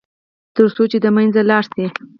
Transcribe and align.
تر 0.55 0.65
څو 0.75 0.83
چې 0.91 0.97
د 1.03 1.05
منځه 1.15 1.41
لاړ 1.49 1.63
شي. 1.73 1.85